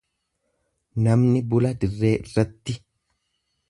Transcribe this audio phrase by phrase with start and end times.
[1.09, 2.81] Namni bula dirree irratti.